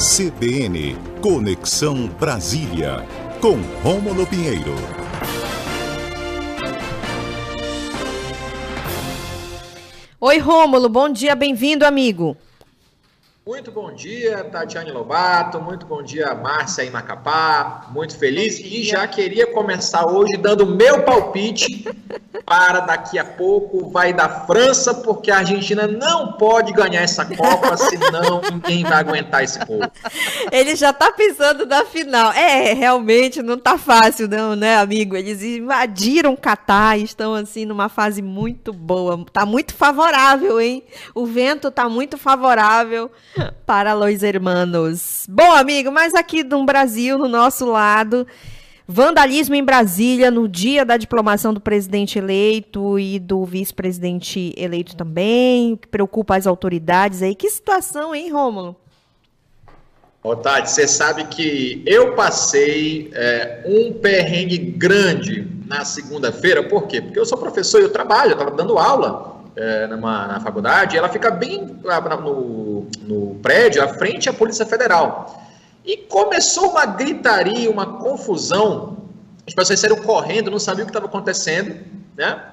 [0.00, 3.06] CBN Conexão Brasília,
[3.38, 4.74] com Rômulo Pinheiro.
[10.18, 12.34] Oi, Rômulo, bom dia, bem-vindo, amigo.
[13.50, 15.60] Muito bom dia, Tatiane Lobato.
[15.60, 17.86] Muito bom dia, Márcia em Macapá.
[17.90, 18.60] Muito feliz.
[18.60, 21.84] E já queria começar hoje dando meu palpite
[22.46, 27.76] para daqui a pouco vai da França, porque a Argentina não pode ganhar essa Copa,
[27.76, 29.90] senão ninguém vai aguentar esse povo.
[30.52, 32.32] Ele já tá pensando na final.
[32.32, 35.16] É, realmente não tá fácil, não, né, amigo?
[35.16, 39.24] Eles invadiram o Catar e estão, assim, numa fase muito boa.
[39.32, 40.84] Tá muito favorável, hein?
[41.16, 43.10] O vento tá muito favorável
[43.66, 45.26] para Los Hermanos.
[45.28, 48.26] Bom, amigo, mas aqui no Brasil, no nosso lado,
[48.86, 55.76] vandalismo em Brasília no dia da diplomação do presidente eleito e do vice-presidente eleito também,
[55.76, 57.34] que preocupa as autoridades aí.
[57.34, 58.76] Que situação, hein, Rômulo?
[60.22, 67.00] Ô, Tati, você sabe que eu passei é, um perrengue grande na segunda-feira, por quê?
[67.00, 70.96] Porque eu sou professor e eu trabalho, eu estava dando aula é, numa, na faculdade,
[70.96, 72.59] ela fica bem no,
[73.00, 75.42] no prédio, à frente à Polícia Federal.
[75.84, 78.98] E começou uma gritaria, uma confusão.
[79.46, 81.80] As pessoas saíram correndo, não sabiam o que estava acontecendo,
[82.16, 82.44] né?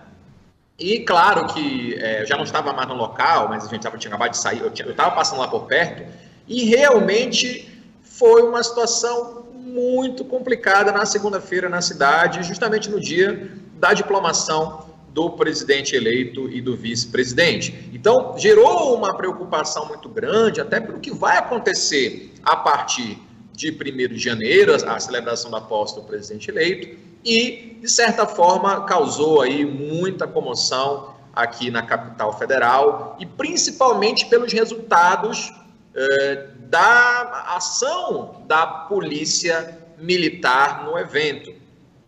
[0.80, 3.98] E claro que é, eu já não estava mais no local, mas a gente tava,
[3.98, 6.04] tinha acabado de sair, eu estava passando lá por perto,
[6.48, 13.94] e realmente foi uma situação muito complicada na segunda-feira na cidade, justamente no dia da
[13.94, 17.90] diplomação do presidente eleito e do vice-presidente.
[17.94, 23.18] Então, gerou uma preocupação muito grande, até pelo que vai acontecer a partir
[23.54, 28.86] de 1 de janeiro, a celebração da posse do presidente eleito, e, de certa forma,
[28.86, 35.52] causou aí muita comoção aqui na capital federal, e principalmente pelos resultados
[35.96, 41.52] eh, da ação da polícia militar no evento.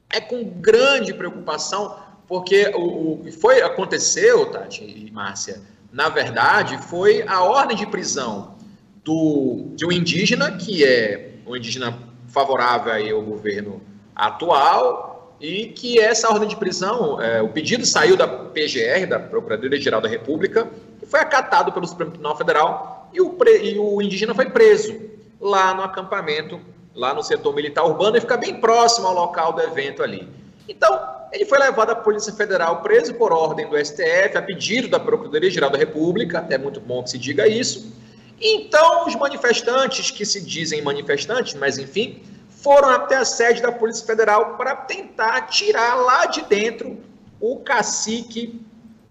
[0.09, 1.95] É com grande preocupação
[2.29, 5.59] porque o, que foi aconteceu, Tati e Márcia,
[5.91, 8.55] na verdade, foi a ordem de prisão
[9.03, 11.97] do, de um indígena, que é um indígena
[12.27, 13.81] favorável ao governo
[14.15, 19.99] atual, e que essa ordem de prisão, é, o pedido saiu da PGR, da Procuradoria-Geral
[19.99, 20.69] da República,
[21.01, 24.95] e foi acatado pelo Supremo Tribunal Federal, e o, pre, e o indígena foi preso
[25.41, 26.61] lá no acampamento,
[26.93, 30.29] lá no setor militar urbano, e fica bem próximo ao local do evento ali.
[30.67, 34.99] Então, ele foi levado à Polícia Federal preso por ordem do STF, a pedido da
[34.99, 37.93] Procuradoria-Geral da República, é muito bom que se diga isso.
[38.41, 44.05] Então, os manifestantes, que se dizem manifestantes, mas enfim, foram até a sede da Polícia
[44.05, 46.97] Federal para tentar tirar lá de dentro
[47.39, 48.61] o cacique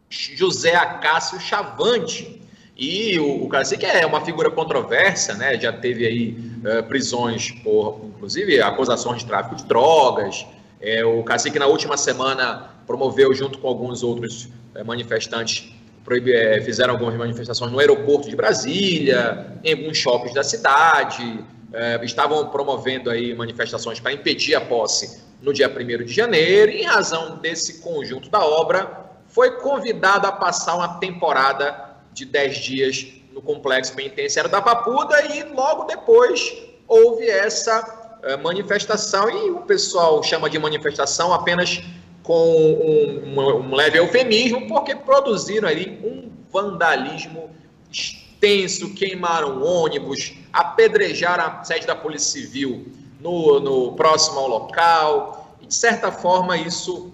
[0.08, 2.42] José Acácio Chavante.
[2.76, 5.58] E o, o cacique é uma figura controversa, né?
[5.58, 10.46] Já teve aí uh, prisões por, inclusive, acusações de tráfico de drogas,
[10.80, 15.72] é, o cacique, na última semana, promoveu, junto com alguns outros é, manifestantes,
[16.10, 22.48] é, fizeram algumas manifestações no aeroporto de Brasília, em alguns shoppings da cidade, é, estavam
[22.48, 27.36] promovendo aí manifestações para impedir a posse no dia 1 de janeiro, e em razão
[27.38, 33.94] desse conjunto da obra, foi convidado a passar uma temporada de 10 dias no complexo
[33.94, 36.56] penitenciário da Papuda e logo depois
[36.88, 37.97] houve essa
[38.42, 41.80] manifestação, e o pessoal chama de manifestação apenas
[42.22, 47.50] com um, um, leve eufemismo, porque produziram ali um vandalismo
[47.90, 52.86] extenso, queimaram ônibus, apedrejaram a sede da Polícia Civil
[53.20, 57.12] no, no próximo ao local, e de certa forma isso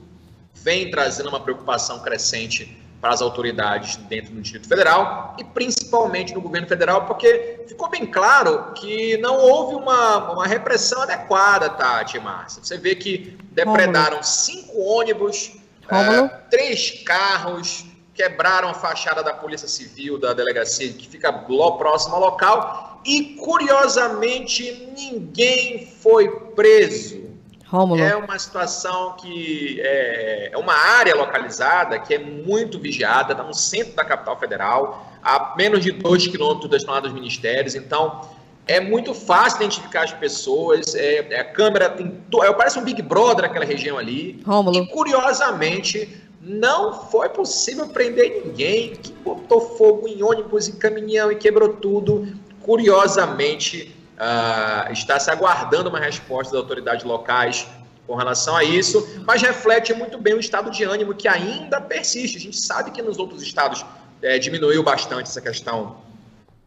[0.53, 6.41] vem trazendo uma preocupação crescente para as autoridades dentro do Distrito Federal e principalmente no
[6.41, 12.20] governo federal, porque ficou bem claro que não houve uma, uma repressão adequada, Tati e
[12.20, 12.65] Márcia.
[12.65, 15.53] Você vê que depredaram cinco ônibus,
[15.87, 17.84] é, três carros,
[18.15, 24.91] quebraram a fachada da Polícia Civil, da delegacia, que fica próximo ao local, e curiosamente
[24.97, 27.23] ninguém foi preso.
[27.66, 28.01] Rômulo.
[28.01, 33.55] É uma situação que é, é uma área localizada que é muito vigiada, está no
[33.55, 38.21] centro da capital federal, a menos de dois quilômetros das tomadas dos ministérios, então
[38.66, 43.01] é muito fácil identificar as pessoas, é, é a câmera tem, é, parece um Big
[43.03, 44.77] Brother aquela região ali, Rômulo.
[44.77, 51.37] e curiosamente não foi possível prender ninguém que botou fogo em ônibus, em caminhão e
[51.37, 52.28] quebrou tudo,
[52.61, 57.66] curiosamente Uh, está se aguardando uma resposta das autoridades locais
[58.07, 62.37] com relação a isso, mas reflete muito bem o estado de ânimo que ainda persiste.
[62.37, 63.84] A gente sabe que nos outros estados
[64.22, 65.97] é, diminuiu bastante essa questão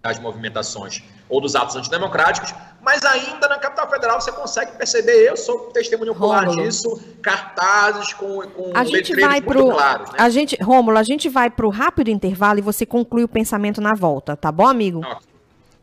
[0.02, 5.36] das movimentações ou dos atos antidemocráticos, mas ainda na capital federal você consegue perceber, eu
[5.36, 10.10] sou testemunho ocular disso, cartazes com, com a gente vai pro, claros.
[10.12, 10.16] Né?
[10.20, 13.82] A gente, Rômulo, a gente vai para o rápido intervalo e você conclui o pensamento
[13.82, 15.02] na volta, tá bom, amigo?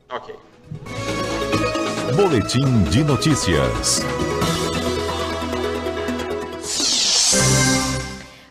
[0.08, 0.34] Ok.
[0.34, 1.23] okay.
[2.16, 4.00] Boletim de notícias.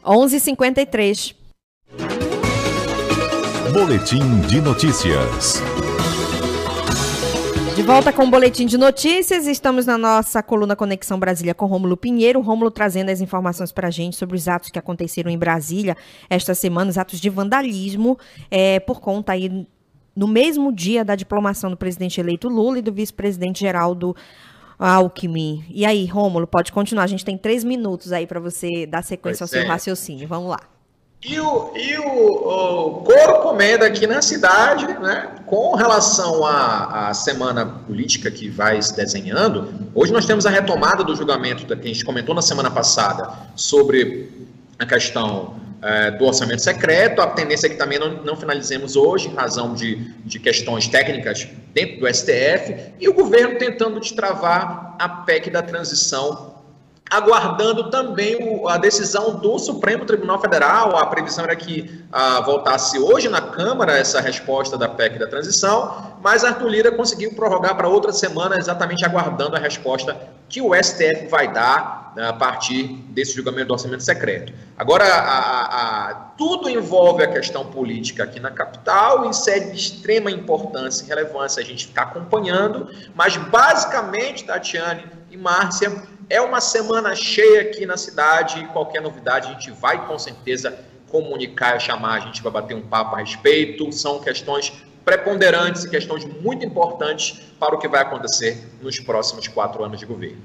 [0.04, 1.36] 11:53.
[3.72, 5.62] Boletim de notícias.
[7.76, 11.98] De volta com o boletim de notícias, estamos na nossa coluna Conexão Brasília com Rômulo
[11.98, 12.40] Pinheiro.
[12.40, 15.98] Rômulo trazendo as informações para a gente sobre os atos que aconteceram em Brasília
[16.30, 18.18] esta semana, os atos de vandalismo,
[18.52, 19.66] é, por conta aí,
[20.16, 24.16] no mesmo dia da diplomação do presidente eleito Lula e do vice-presidente Geraldo
[24.78, 25.66] Alckmin.
[25.70, 27.04] E aí, Rômulo, pode continuar.
[27.04, 29.66] A gente tem três minutos aí para você dar sequência pois ao seu é.
[29.66, 30.28] raciocínio.
[30.28, 30.60] Vamos lá.
[31.26, 33.54] E o, e o, o
[33.86, 40.12] aqui na cidade, né, com relação à, à semana política que vai se desenhando, hoje
[40.12, 44.30] nós temos a retomada do julgamento que a gente comentou na semana passada sobre
[44.78, 49.28] a questão é, do orçamento secreto, a tendência é que também não, não finalizemos hoje,
[49.28, 55.10] em razão de, de questões técnicas dentro do STF, e o governo tentando destravar a
[55.10, 56.53] PEC da transição
[57.14, 60.98] aguardando também o, a decisão do Supremo Tribunal Federal.
[60.98, 66.16] A previsão era que ah, voltasse hoje na Câmara essa resposta da PEC da transição,
[66.24, 70.18] mas Arthur Lira conseguiu prorrogar para outra semana, exatamente aguardando a resposta
[70.50, 74.52] que o STF vai dar né, a partir desse julgamento do orçamento secreto.
[74.78, 80.32] Agora, a, a, tudo envolve a questão política aqui na capital, e é de extrema
[80.32, 85.92] importância e relevância a gente ficar acompanhando, mas basicamente, Tatiane e Márcia,
[86.30, 90.78] é uma semana cheia aqui na cidade qualquer novidade a gente vai com certeza
[91.10, 93.92] comunicar, chamar a gente para bater um papo a respeito.
[93.92, 94.74] São questões
[95.06, 100.06] preponderantes e questões muito importantes para o que vai acontecer nos próximos quatro anos de
[100.06, 100.42] governo.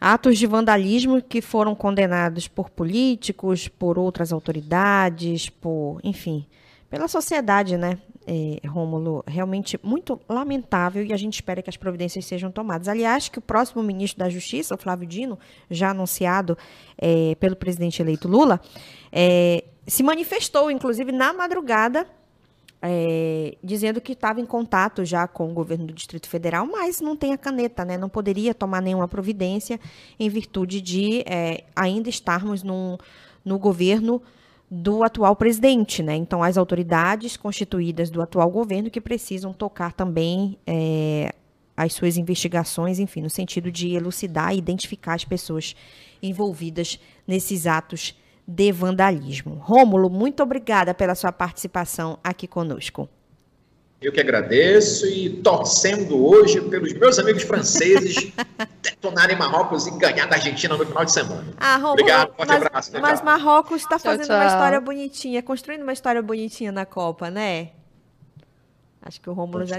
[0.00, 6.46] Atos de vandalismo que foram condenados por políticos, por outras autoridades, por, enfim,
[6.88, 7.98] pela sociedade, né?
[8.28, 12.86] É, Rômulo, realmente muito lamentável e a gente espera que as providências sejam tomadas.
[12.86, 15.38] Aliás, que o próximo ministro da Justiça, o Flávio Dino,
[15.70, 16.56] já anunciado
[16.98, 18.60] é, pelo presidente eleito Lula,
[19.10, 22.06] é, se manifestou, inclusive, na madrugada,
[22.82, 27.16] é, dizendo que estava em contato já com o governo do Distrito Federal, mas não
[27.16, 27.96] tem a caneta, né?
[27.96, 29.80] Não poderia tomar nenhuma providência
[30.20, 32.98] em virtude de é, ainda estarmos num,
[33.42, 34.22] no governo
[34.70, 36.14] do atual presidente, né?
[36.14, 41.32] Então, as autoridades constituídas do atual governo que precisam tocar também é,
[41.76, 45.74] as suas investigações, enfim, no sentido de elucidar e identificar as pessoas
[46.22, 48.14] envolvidas nesses atos
[48.46, 49.54] de vandalismo.
[49.54, 53.08] Rômulo, muito obrigada pela sua participação aqui conosco.
[54.00, 58.32] Eu que agradeço e torcendo hoje pelos meus amigos franceses
[59.00, 61.44] detonarem Marrocos e ganhar da Argentina no final de semana.
[61.56, 62.92] Ah, Romulo, Obrigado, forte mas, abraço.
[62.92, 64.36] Né, mas Marrocos está fazendo tchau.
[64.36, 67.70] uma história bonitinha, construindo uma história bonitinha na Copa, né?
[69.00, 69.78] Acho que o Romulo já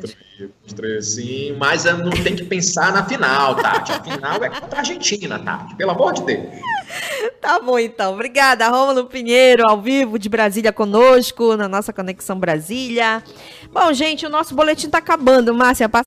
[0.63, 3.91] Construiu, sim, mas não tem que pensar na final, Tati.
[3.91, 5.75] A final é contra a Argentina, Tati.
[5.75, 6.49] Pelo amor de Deus.
[7.39, 8.13] Tá bom, então.
[8.13, 13.23] Obrigada, Rômulo Pinheiro, ao vivo de Brasília conosco, na nossa Conexão Brasília.
[13.71, 15.53] Bom, gente, o nosso boletim tá acabando.
[15.53, 15.87] Márcia,